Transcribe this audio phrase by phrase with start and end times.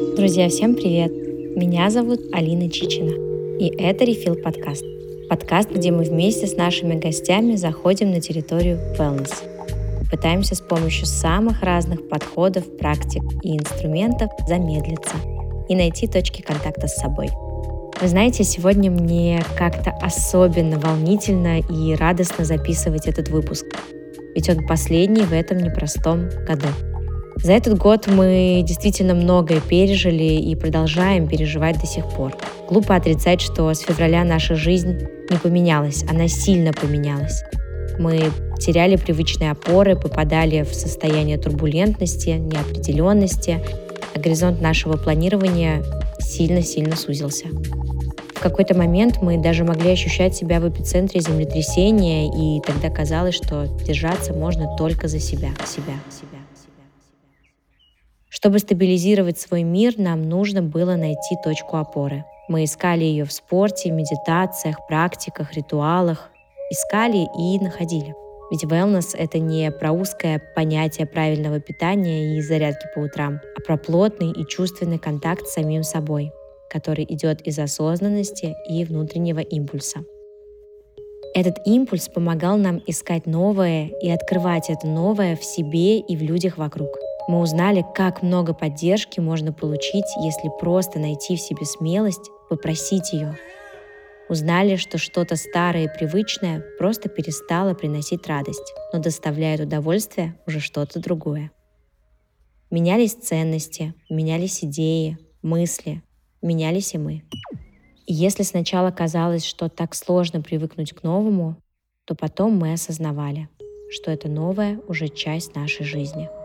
[0.00, 1.12] Друзья, всем привет!
[1.56, 3.10] Меня зовут Алина Чичина,
[3.60, 4.82] и это Refill подкаст.
[5.28, 9.30] Подкаст, где мы вместе с нашими гостями заходим на территорию wellness.
[10.10, 15.16] Пытаемся с помощью самых разных подходов, практик и инструментов замедлиться
[15.68, 17.28] и найти точки контакта с собой.
[18.00, 23.66] Вы знаете, сегодня мне как-то особенно волнительно и радостно записывать этот выпуск,
[24.34, 26.68] ведь он последний в этом непростом году.
[27.42, 32.36] За этот год мы действительно многое пережили и продолжаем переживать до сих пор.
[32.68, 37.42] Глупо отрицать, что с февраля наша жизнь не поменялась, она сильно поменялась.
[37.98, 43.58] Мы теряли привычные опоры, попадали в состояние турбулентности, неопределенности,
[44.14, 45.82] а горизонт нашего планирования
[46.18, 47.46] сильно-сильно сузился.
[48.34, 53.66] В какой-то момент мы даже могли ощущать себя в эпицентре землетрясения, и тогда казалось, что
[53.86, 56.39] держаться можно только за себя, себя, себя.
[58.30, 62.24] Чтобы стабилизировать свой мир, нам нужно было найти точку опоры.
[62.48, 66.30] Мы искали ее в спорте, медитациях, практиках, ритуалах.
[66.70, 68.14] Искали и находили.
[68.52, 73.76] Ведь wellness— это не про узкое понятие правильного питания и зарядки по утрам, а про
[73.76, 76.30] плотный и чувственный контакт с самим собой,
[76.68, 80.04] который идет из осознанности и внутреннего импульса.
[81.34, 86.58] Этот импульс помогал нам искать новое и открывать это новое в себе и в людях
[86.58, 86.90] вокруг—
[87.30, 93.38] мы узнали, как много поддержки можно получить, если просто найти в себе смелость, попросить ее.
[94.28, 100.98] Узнали, что что-то старое и привычное просто перестало приносить радость, но доставляет удовольствие уже что-то
[100.98, 101.52] другое.
[102.68, 106.02] Менялись ценности, менялись идеи, мысли,
[106.42, 107.22] менялись и мы.
[108.06, 111.56] И если сначала казалось, что так сложно привыкнуть к новому,
[112.06, 113.48] то потом мы осознавали,
[113.88, 116.28] что это новое уже часть нашей жизни–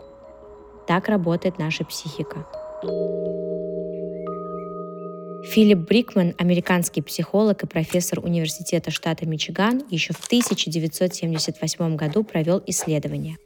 [0.86, 2.46] так работает наша психика.
[5.44, 13.36] Филипп Брикман, американский психолог и профессор университета штата Мичиган, еще в 1978 году провел исследование.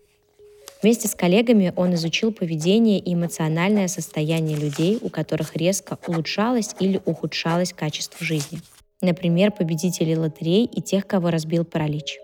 [0.83, 7.03] Вместе с коллегами он изучил поведение и эмоциональное состояние людей, у которых резко улучшалось или
[7.05, 8.61] ухудшалось качество жизни.
[9.03, 12.19] Например, победителей лотерей и тех, кого разбил паралич.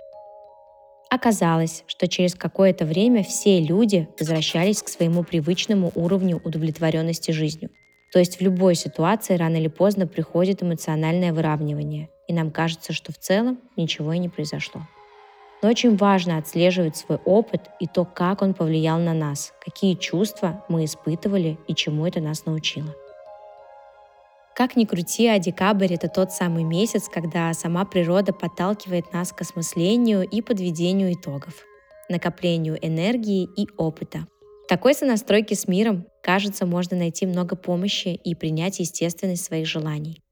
[1.09, 7.71] Оказалось, что через какое-то время все люди возвращались к своему привычному уровню удовлетворенности жизнью.
[8.13, 13.13] То есть в любой ситуации рано или поздно приходит эмоциональное выравнивание, и нам кажется, что
[13.13, 14.83] в целом ничего и не произошло.
[15.63, 20.65] Но очень важно отслеживать свой опыт и то, как он повлиял на нас, какие чувства
[20.69, 22.95] мы испытывали и чему это нас научило.
[24.57, 29.43] Как ни крути, а декабрь— это тот самый месяц, когда сама природа подталкивает нас к
[29.43, 31.53] осмыслению и подведению итогов,
[32.09, 34.27] накоплению энергии и опыта.
[34.65, 40.23] В такой сонастройке с миром, кажется, можно найти много помощи и принять естественность своих желаний.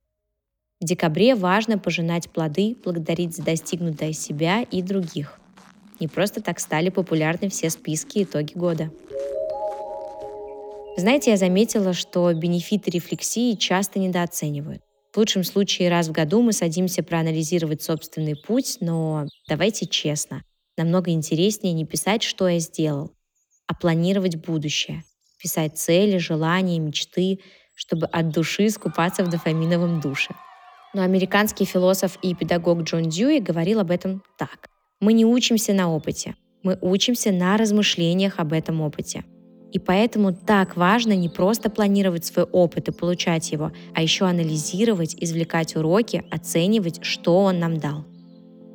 [0.81, 5.39] В декабре важно пожинать плоды, благодарить за достигнутое себя и других.
[6.01, 8.91] Не просто так стали популярны все списки итоги года.
[10.97, 14.81] Знаете, я заметила, что бенефиты рефлексии часто недооценивают.
[15.13, 20.43] В лучшем случае раз в году мы садимся проанализировать собственный путь, но давайте честно,
[20.77, 23.11] намного интереснее не писать, что я сделал,
[23.67, 25.03] а планировать будущее,
[25.43, 27.41] писать цели, желания, мечты,
[27.75, 30.35] чтобы от души искупаться в дофаминовом душе.
[30.95, 34.69] Но американский философ и педагог Джон Дьюи говорил об этом так.
[35.01, 39.25] Мы не учимся на опыте, мы учимся на размышлениях об этом опыте.
[39.75, 45.17] И поэтому так важно не просто планировать свой опыт и получать его, а еще анализировать,
[45.19, 48.05] извлекать уроки, оценивать, что он нам дал.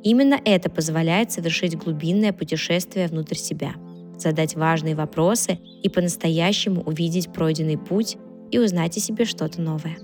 [0.02, 3.72] Именно это позволяет совершить глубинное путешествие внутрь себя,
[4.18, 8.18] задать важные вопросы и по-настоящему увидеть пройденный путь
[8.50, 9.96] и узнать о себе что-то новое.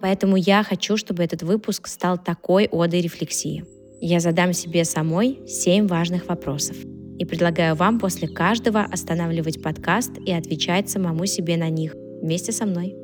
[0.00, 3.64] Поэтому я хочу, чтобы этот выпуск стал такой одой рефлексии.
[4.00, 6.76] Я задам себе самой семь важных вопросов–
[7.18, 12.66] и предлагаю вам после каждого останавливать подкаст и отвечать самому себе на них вместе со
[12.66, 12.96] мной.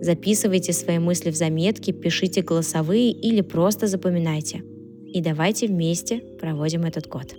[0.00, 4.62] Записывайте свои мысли в заметки, пишите голосовые или просто запоминайте.
[5.06, 7.34] И давайте вместе проводим этот год.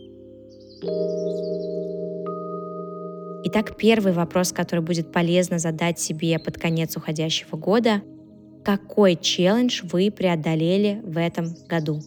[3.48, 8.02] Итак, первый вопрос, который будет полезно задать себе под конец уходящего года.
[8.64, 12.02] Какой челлендж вы преодолели в этом году?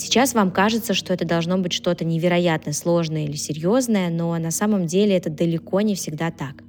[0.00, 4.86] Сейчас вам кажется, что это должно быть что-то невероятно сложное или серьезное, но на самом
[4.86, 6.64] деле это далеко не всегда так.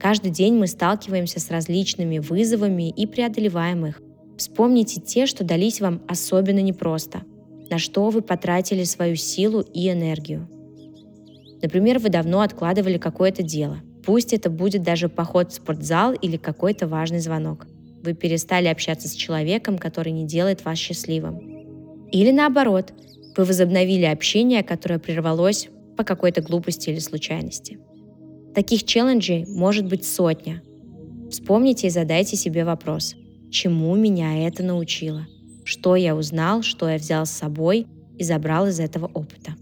[0.00, 4.02] Каждый день мы сталкиваемся с различными вызовами и преодолеваем их.
[4.36, 7.22] Вспомните те, что дались вам особенно непросто,
[7.70, 10.48] на что вы потратили свою силу и энергию.
[11.62, 16.88] Например, вы давно откладывали какое-то дело, Пусть это будет даже поход в спортзал или какой-то
[16.88, 17.66] важный звонок.
[18.02, 21.59] Вы перестали общаться с человеком, который не делает вас счастливым.
[22.12, 22.92] Или наоборот,
[23.36, 27.78] вы возобновили общение, которое прервалось по какой-то глупости или случайности.
[28.54, 30.62] Таких челленджей может быть сотня.
[31.30, 33.14] Вспомните и задайте себе вопрос,
[33.50, 35.26] чему меня это научило?
[35.64, 37.86] Что я узнал, что я взял с собой
[38.18, 39.54] и забрал из этого опыта?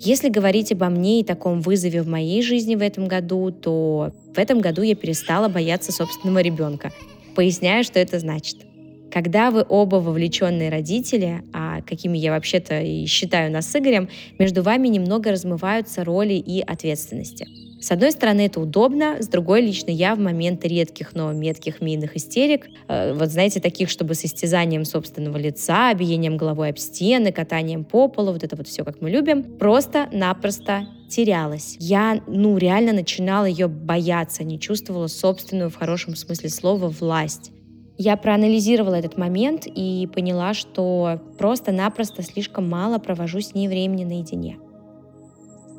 [0.00, 4.38] Если говорить обо мне и таком вызове в моей жизни в этом году, то в
[4.38, 6.92] этом году я перестала бояться собственного ребенка.
[7.36, 8.66] Поясняю, что это значит.
[9.14, 14.08] Когда вы оба вовлеченные родители, а какими я вообще-то и считаю нас с Игорем,
[14.40, 17.46] между вами немного размываются роли и ответственности.
[17.80, 22.16] С одной стороны, это удобно, с другой, лично я в момент редких, но метких мийных
[22.16, 27.84] истерик, э, вот знаете, таких, чтобы с истязанием собственного лица, биением головой об стены, катанием
[27.84, 31.76] по полу, вот это вот все, как мы любим, просто-напросто терялась.
[31.78, 37.52] Я, ну, реально начинала ее бояться, не чувствовала собственную, в хорошем смысле слова, власть.
[37.96, 44.58] Я проанализировала этот момент и поняла, что просто-напросто слишком мало провожу с ней времени наедине.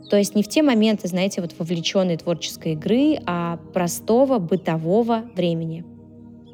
[0.09, 5.83] То есть не в те моменты, знаете, вот вовлеченной творческой игры, а простого бытового времени.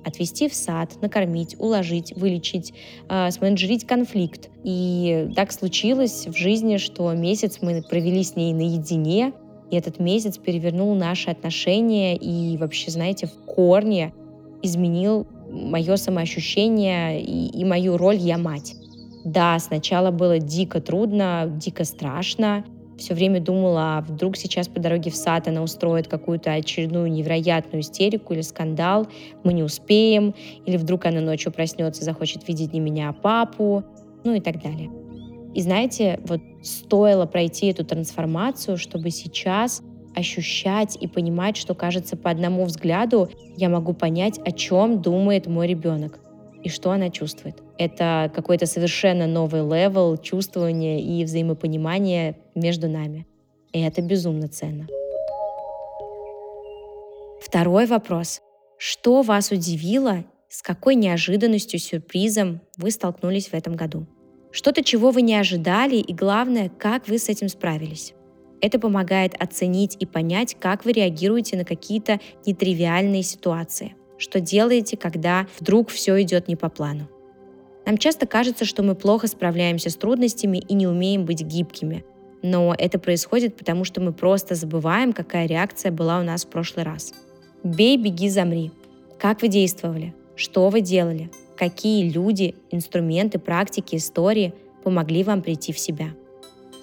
[0.04, 2.74] Отвести в сад, накормить, уложить, вылечить,
[3.08, 4.50] э, сменеджерить конфликт.
[4.64, 9.34] И так случилось в жизни, что месяц мы провели с ней наедине,
[9.70, 14.12] и этот месяц перевернул наши отношения и вообще, знаете, в корне
[14.64, 18.76] изменил мое самоощущение и, и мою роль «я мать».
[19.24, 22.66] Да, сначала было дико трудно, дико страшно,
[23.02, 27.82] все время думала, а вдруг сейчас по дороге в сад она устроит какую-то очередную невероятную
[27.82, 29.08] истерику или скандал,
[29.44, 30.34] мы не успеем,
[30.66, 33.84] или вдруг она ночью проснется, захочет видеть не меня, а папу,
[34.24, 34.90] ну и так далее.
[35.54, 39.82] И знаете, вот стоило пройти эту трансформацию, чтобы сейчас
[40.16, 45.68] ощущать и понимать, что, кажется, по одному взгляду я могу понять, о чем думает мой
[45.68, 46.20] ребенок
[46.64, 47.62] и что она чувствует.
[47.78, 53.26] Это какой-то совершенно новый level чувствования и взаимопонимания между нами.
[53.74, 54.88] И это безумно ценно.
[57.42, 58.42] Второй вопрос.
[58.78, 64.06] Что вас удивило, с какой неожиданностью, сюрпризом вы столкнулись в этом году?
[64.52, 68.14] Что-то, чего вы не ожидали, и главное, как вы с этим справились.
[68.62, 75.48] Это помогает оценить и понять, как вы реагируете на какие-то нетривиальные ситуации что делаете, когда
[75.60, 77.10] вдруг все идет не по плану.
[77.86, 82.06] Нам часто кажется, что мы плохо справляемся с трудностями и не умеем быть гибкими.
[82.44, 86.86] Но это происходит потому, что мы просто забываем, какая реакция была у нас в прошлый
[86.86, 87.14] раз.
[87.64, 88.72] Бей, беги, замри.
[89.20, 90.14] Как вы действовали?
[90.36, 91.30] Что вы делали?
[91.58, 94.54] Какие люди, инструменты, практики, истории
[94.84, 96.10] помогли вам прийти в себя?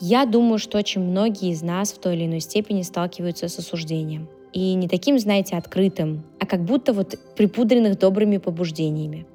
[0.00, 4.28] Я думаю, что очень многие из нас в той или иной степени сталкиваются с осуждением.
[4.52, 9.26] И не таким, знаете, открытым, а как будто вот припудренных добрыми побуждениями.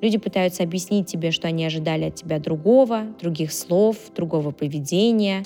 [0.00, 5.44] Люди пытаются объяснить тебе, что они ожидали от тебя другого, других слов, другого поведения.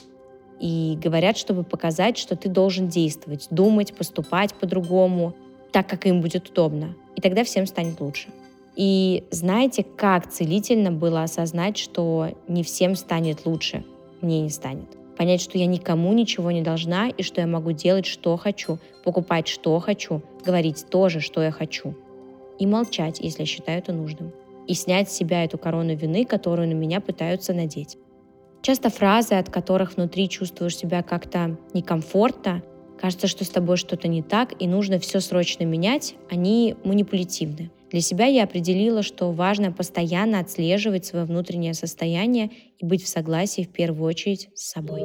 [0.61, 5.35] И говорят, чтобы показать, что ты должен действовать, думать, поступать по-другому,
[5.73, 6.95] так, как им будет удобно.
[7.17, 8.29] И тогда всем станет лучше.
[8.77, 13.85] И знаете, как целительно было осознать, что не всем станет лучше,
[14.23, 18.07] мне не станет понять, что я никому ничего не должна и что я могу делать,
[18.07, 21.95] что хочу, покупать, что хочу, говорить тоже, что я хочу.
[22.59, 24.33] И молчать, если я считаю это нужным.
[24.67, 27.99] И снять с себя эту корону вины, которую на меня пытаются надеть.
[28.63, 32.63] Часто фразы, от которых внутри чувствуешь себя как-то некомфортно,
[33.01, 37.71] кажется, что с тобой что-то не так и нужно все срочно менять, они манипулятивны.
[37.93, 43.63] Для себя я определила, что важно постоянно отслеживать свое внутреннее состояние и быть в согласии
[43.63, 45.03] в первую очередь с собой.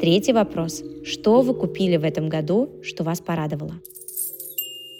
[0.00, 0.82] Третий вопрос.
[1.04, 3.74] Что вы купили в этом году, что вас порадовало?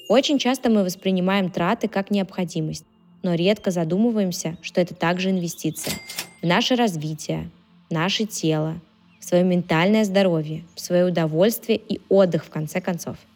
[0.09, 2.85] Очень часто мы воспринимаем траты как необходимость,
[3.25, 5.95] но редко задумываемся, что это также инвестиция
[6.41, 7.51] в наше развитие,
[7.89, 8.81] в наше тело,
[9.19, 13.17] в свое ментальное здоровье, в свое удовольствие и отдых в конце концов–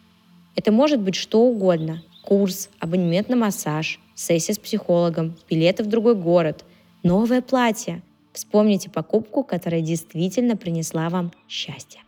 [0.55, 2.03] это может быть что угодно.
[2.23, 6.65] Курс, абонемент на массаж, сессия с психологом, билеты в другой город,
[7.03, 8.01] новое платье.
[8.33, 12.01] Вспомните покупку, которая действительно принесла вам счастье.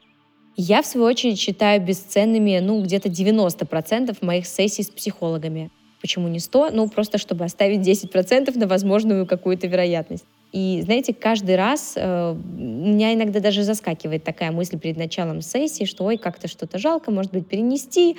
[0.56, 5.72] Я, в свою очередь, считаю бесценными, ну, где-то 90% моих сессий с психологами.
[6.00, 6.70] Почему не 100?
[6.72, 10.26] Ну, просто чтобы оставить 10% на возможную какую-то вероятность.
[10.54, 15.86] И, знаете, каждый раз э, у меня иногда даже заскакивает такая мысль перед началом сессии,
[15.86, 18.18] что ой, как-то что-то жалко, может быть, перенести.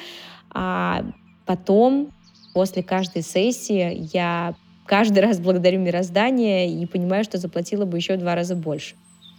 [0.51, 1.05] А
[1.47, 2.11] потом,
[2.53, 8.19] после каждой сессии, я каждый раз благодарю мироздание и понимаю, что заплатила бы еще в
[8.19, 8.97] два раза больше.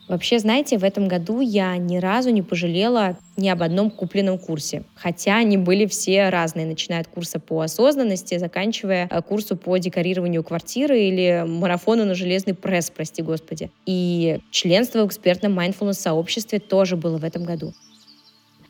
[0.07, 4.83] Вообще, знаете, в этом году я ни разу не пожалела ни об одном купленном курсе.
[4.93, 10.43] Хотя они были все разные, начиная от курса по осознанности, заканчивая э, курсу по декорированию
[10.43, 13.71] квартиры или марафону на железный пресс, прости господи.
[13.87, 17.73] И членство в экспертном mindfulness сообществе тоже было в этом году.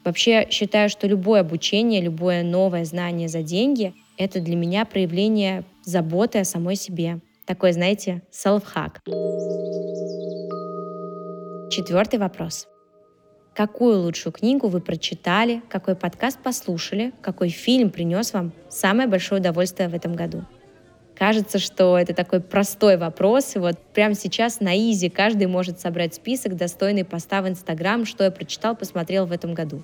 [0.06, 6.40] Вообще считаю, что любое обучение, любое новое знание за деньги— это для меня проявление заботы
[6.40, 7.20] о самой себе.
[7.46, 9.02] Такой, знаете, self-hack.
[11.70, 12.68] Четвертый вопрос.
[13.56, 19.90] Какую лучшую книгу вы прочитали, какой подкаст послушали, какой фильм принес вам самое большое удовольствие
[19.90, 20.46] в этом году?
[21.16, 26.14] Кажется, что это такой простой вопрос, и вот прямо сейчас на изи каждый может собрать
[26.14, 29.82] список, достойный поста в Инстаграм, что я прочитал, посмотрел в этом году.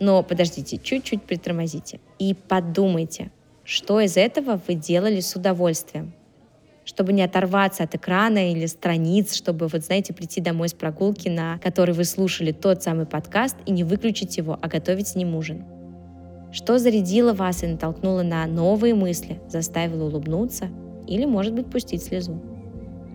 [0.00, 3.30] Но подождите, чуть-чуть притормозите и подумайте,
[3.62, 6.12] что из этого вы делали с удовольствием,
[6.84, 11.58] чтобы не оторваться от экрана или страниц, чтобы, вот знаете, прийти домой с прогулки, на
[11.58, 15.64] которой вы слушали тот самый подкаст, и не выключить его, а готовить с ним ужин.
[16.52, 20.68] Что зарядило вас и натолкнуло на новые мысли, заставило улыбнуться
[21.08, 22.40] или, может быть, пустить слезу?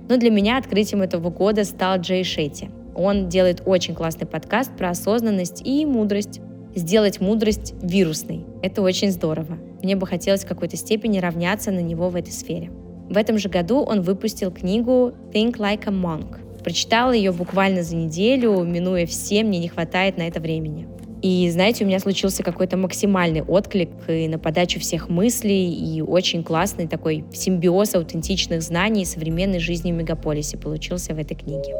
[0.10, 2.70] Но для меня открытием этого года стал Джей Шетти.
[2.96, 6.42] Он делает очень классный подкаст про осознанность и мудрость.
[6.76, 8.46] Сделать мудрость вирусной.
[8.62, 9.58] Это очень здорово.
[9.82, 12.72] Мне бы хотелось в какой-то степени равняться на него в этой сфере.
[13.10, 16.62] В этом же году он выпустил книгу Think Like a Monk.
[16.64, 20.88] Прочитала ее буквально за неделю, минуя все, мне не хватает на это времени.
[21.24, 26.44] И знаете, у меня случился какой-то максимальный отклик и на подачу всех мыслей, и очень
[26.44, 31.74] классный такой симбиоз аутентичных знаний и современной жизни в мегаполисе получился в этой книге.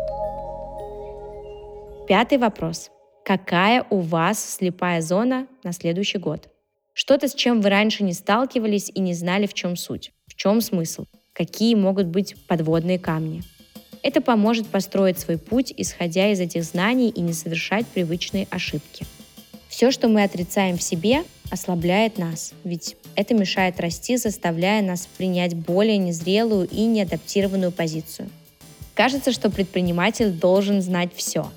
[2.08, 2.90] Пятый вопрос.
[3.24, 6.50] Какая у вас слепая зона на следующий год?
[6.94, 10.60] Что-то, с чем вы раньше не сталкивались и не знали, в чем суть, в чем
[10.60, 11.06] смысл
[11.40, 13.44] какие могут быть подводные камни.
[14.04, 19.06] Это поможет построить свой путь, исходя из этих знаний и не совершать привычные ошибки.
[19.70, 25.56] Все, что мы отрицаем в себе, ослабляет нас, ведь это мешает расти, заставляя нас принять
[25.56, 28.30] более незрелую и неадаптированную позицию.
[28.94, 31.50] Кажется, что предприниматель должен знать все.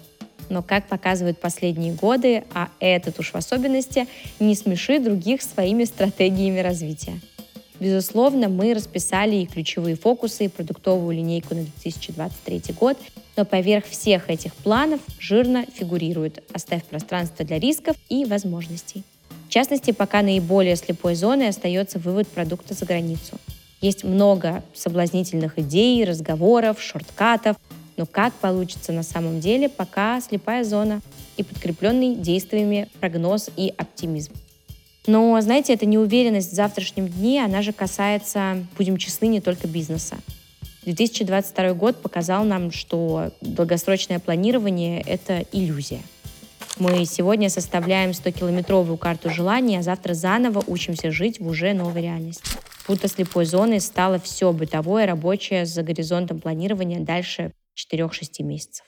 [0.48, 4.06] Но, как показывают последние годы, а этот уж в особенности,
[4.38, 7.20] не смеши других своими стратегиями развития.
[7.82, 12.96] Безусловно, мы расписали и ключевые фокусы, и продуктовую линейку на 2023 год,
[13.36, 19.02] но поверх всех этих планов жирно фигурирует «Оставь пространство для рисков и возможностей».
[19.48, 23.34] В частности, пока наиболее слепой зоной остается вывод продукта за границу.
[23.80, 27.56] Есть много соблазнительных идей, разговоров, шорткатов,
[27.96, 31.00] но как получится на самом деле, пока слепая зона
[31.36, 34.34] и подкрепленный действиями прогноз и оптимизм.
[35.06, 40.16] Но, знаете, эта неуверенность в завтрашнем дне, она же касается, будем честны, не только бизнеса.
[40.85, 46.00] 2022 год показал нам, что долгосрочное планирование— это иллюзия.
[46.78, 52.44] Мы сегодня составляем 100-километровую карту желаний, а завтра заново учимся жить в уже новой реальности.
[52.88, 57.52] Будто слепой зоной стало все бытовое, рабочее за горизонтом планирования дальше
[57.92, 58.85] 4-6 месяцев.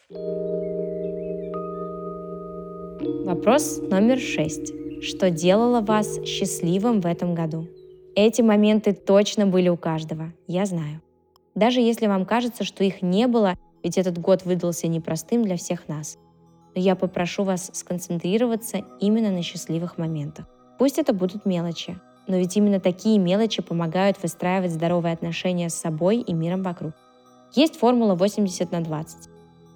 [3.24, 4.72] Вопрос номер шесть
[5.04, 7.68] что делало вас счастливым в этом году.
[8.16, 11.00] Эти моменты точно были у каждого, я знаю.
[11.54, 15.88] Даже если вам кажется, что их не было, ведь этот год выдался непростым для всех
[15.88, 16.16] нас.
[16.74, 20.46] Но я попрошу вас сконцентрироваться именно на счастливых моментах.
[20.78, 26.18] Пусть это будут мелочи, но ведь именно такие мелочи помогают выстраивать здоровые отношения с собой
[26.18, 26.92] и миром вокруг.
[27.54, 29.33] Есть формула 80 на 20.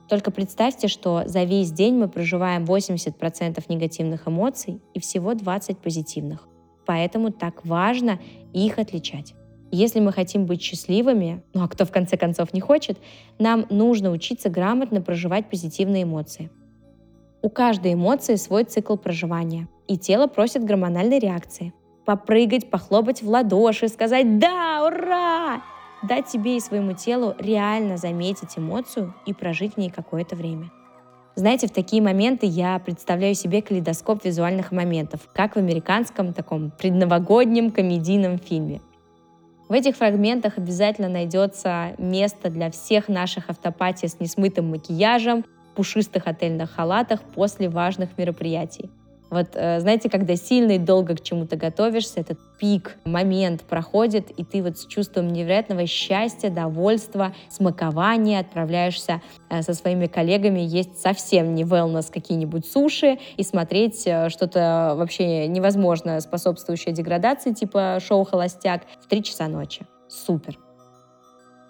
[0.08, 6.48] Только представьте, что за весь день мы проживаем 80% негативных эмоций и всего 20 позитивных.
[6.86, 8.18] Поэтому так важно
[8.54, 9.34] их отличать.
[9.70, 12.98] Если мы хотим быть счастливыми, ну а кто в конце концов не хочет,
[13.38, 16.50] нам нужно учиться грамотно проживать позитивные эмоции.
[17.42, 21.74] У каждой эмоции свой цикл проживания, и тело просит гормональной реакции.
[22.06, 25.62] Попрыгать, похлопать в ладоши, сказать «Да, ура!»
[26.02, 30.70] Дать себе и своему телу реально заметить эмоцию и прожить в ней какое-то время.
[31.34, 37.70] Знаете, в такие моменты я представляю себе калейдоскоп визуальных моментов, как в американском таком предновогоднем
[37.70, 38.80] комедийном фильме.
[39.68, 45.44] В этих фрагментах обязательно найдется место для всех наших автопатий с несмытым макияжем,
[45.76, 48.90] пушистых отельных халатах после важных мероприятий.
[49.30, 54.44] Вот э, знаете, когда сильно и долго к чему-то готовишься, этот пик, момент проходит, и
[54.44, 59.20] ты вот с чувством невероятного счастья, довольства, смакования отправляешься
[59.50, 65.46] э, со своими коллегами есть совсем не wellness какие-нибудь суши и смотреть э, что-то вообще
[65.46, 69.86] невозможно способствующее деградации, типа шоу «Холостяк» в 3 часа ночи.
[70.08, 70.58] Супер!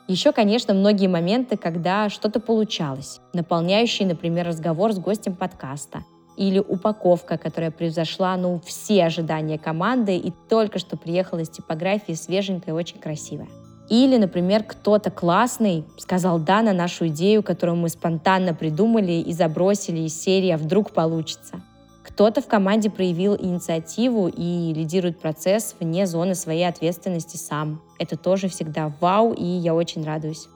[0.07, 6.03] Еще, конечно, многие моменты, когда что-то получалось, наполняющие, например, разговор с гостем подкаста,
[6.39, 12.75] или упаковка, которая превзошла, ну, все ожидания команды и только что приехала из типографии свеженькая
[12.75, 13.49] и очень красивая.
[13.91, 20.01] Или, например, кто-то классный сказал «да» на нашу идею, которую мы спонтанно придумали и забросили
[20.01, 21.61] из серии «а вдруг получится».
[22.05, 27.83] Кто-то в команде проявил инициативу и лидирует процесс вне зоны своей ответственности сам.
[27.99, 30.49] Это тоже всегда вау, и я очень радуюсь.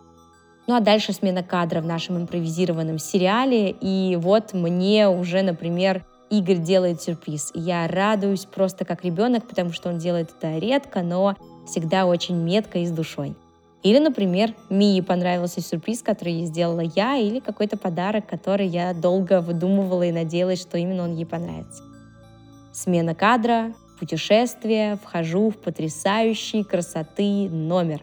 [0.66, 3.70] Ну а дальше смена кадра в нашем импровизированном сериале.
[3.80, 7.52] И вот мне уже, например, Игорь делает сюрприз.
[7.54, 12.78] я радуюсь просто как ребенок, потому что он делает это редко, но всегда очень метко
[12.78, 13.34] и с душой.
[13.82, 19.40] Или, например, Мии понравился сюрприз, который ей сделала я, или какой-то подарок, который я долго
[19.40, 21.82] выдумывала и надеялась, что именно он ей понравится.
[22.72, 28.00] Смена кадра, путешествие, вхожу в потрясающий красоты номер.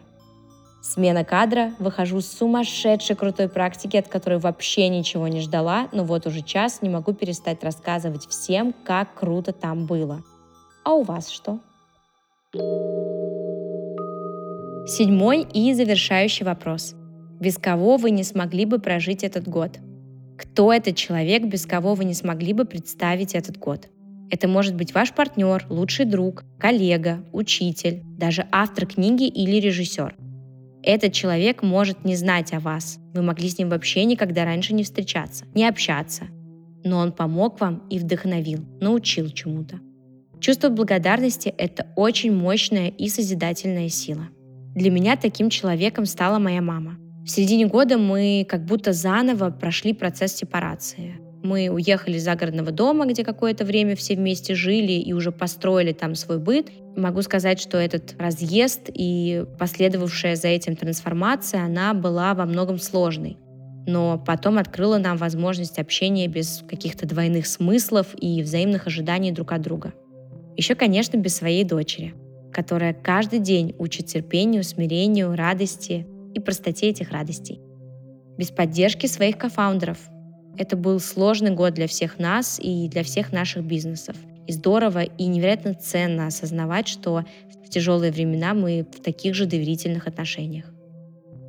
[0.81, 6.25] Смена кадра, выхожу с сумасшедшей крутой практики, от которой вообще ничего не ждала, но вот
[6.25, 10.23] уже час не могу перестать рассказывать всем, как круто там было.
[10.85, 11.59] А у вас что?
[14.87, 16.95] Седьмой и завершающий вопрос.
[17.39, 19.77] Без кого вы не смогли бы прожить этот год?
[20.37, 23.89] Кто этот человек, без кого вы не смогли бы представить этот год?
[24.31, 30.15] Это может быть ваш партнер, лучший друг, коллега, учитель, даже автор книги или режиссер.
[30.89, 32.99] Этот человек может не знать о вас.
[33.13, 36.25] Вы могли с ним вообще никогда раньше не встречаться, не общаться.
[36.83, 39.79] Но он помог вам и вдохновил, научил чему-то.
[40.39, 44.29] Чувство благодарности– это очень мощная и созидательная сила–
[44.75, 46.97] для меня таким человеком стала моя мама.
[47.25, 51.19] В середине года мы как будто заново прошли процесс сепарации.
[51.43, 56.15] Мы уехали из загородного дома, где какое-то время все вместе жили и уже построили там
[56.15, 56.69] свой быт.
[56.95, 63.37] Могу сказать, что этот разъезд и последовавшая за этим трансформация, она была во многом сложной.
[63.87, 69.61] Но потом открыла нам возможность общения без каких-то двойных смыслов и взаимных ожиданий друг от
[69.61, 69.93] друга.
[70.57, 72.13] Еще, конечно, без своей дочери–
[72.51, 77.61] которая каждый день учит терпению, смирению, радости и простоте этих радостей.
[78.37, 79.97] Без поддержки своих кофаундеров.
[80.57, 84.15] Это был сложный год для всех нас и для всех наших бизнесов.
[84.47, 87.23] И здорово и невероятно ценно осознавать, что
[87.63, 90.65] в тяжелые времена мы в таких же доверительных отношениях.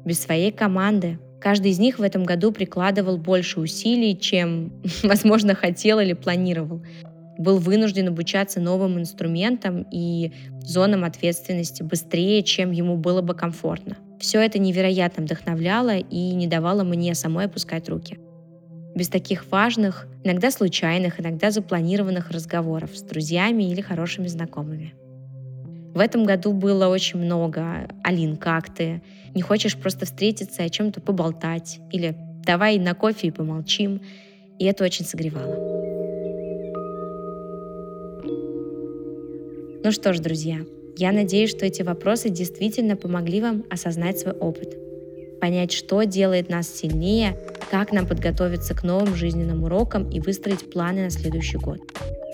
[0.04, 5.98] Без своей команды каждый из них в этом году прикладывал больше усилий, чем, возможно, хотел
[5.98, 6.82] или планировал
[7.40, 13.96] был вынужден обучаться новым инструментам и зонам ответственности быстрее, чем ему было бы комфортно.
[14.18, 18.18] Все это невероятно вдохновляло и не давало мне самой опускать руки.
[18.94, 24.94] Без таких важных, иногда случайных, иногда запланированных разговоров с друзьями или хорошими знакомыми.
[25.94, 29.02] В этом году было очень много «Алин, как ты?»
[29.34, 34.00] «Не хочешь просто встретиться и о чем-то поболтать?» или «Давай на кофе и помолчим?»
[34.58, 35.54] И это очень согревало.
[39.82, 40.58] Ну что ж, друзья,
[40.98, 44.76] я надеюсь, что эти вопросы действительно помогли вам осознать свой опыт,
[45.40, 47.34] понять, что делает нас сильнее,
[47.70, 51.78] как нам подготовиться к новым жизненным урокам и выстроить планы на следующий год.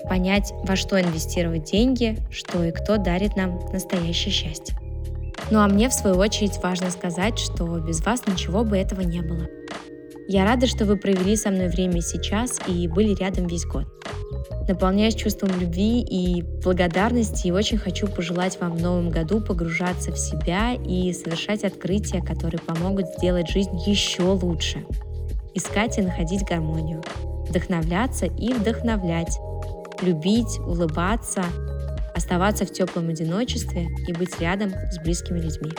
[0.09, 4.75] Понять, во что инвестировать деньги, что и кто дарит нам настоящее счастье.
[5.51, 9.21] Ну а мне, в свою очередь, важно сказать, что без вас ничего бы этого не
[9.21, 9.47] было.
[10.27, 13.85] Я рада, что вы провели со мной время сейчас и были рядом весь год
[14.67, 20.17] наполняюсь чувством любви и благодарности и очень хочу пожелать вам в новом году погружаться в
[20.17, 24.85] себя и совершать открытия, которые помогут сделать жизнь еще лучше.
[25.53, 27.03] Искать и находить гармонию,
[27.47, 29.37] вдохновляться и вдохновлять,
[30.01, 31.43] любить, улыбаться,
[32.15, 35.71] оставаться в теплом одиночестве и быть рядом с близкими людьми.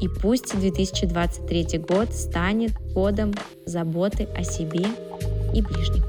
[0.00, 3.32] И пусть 2023 год станет годом
[3.64, 4.86] заботы о себе
[5.54, 6.04] и ближних.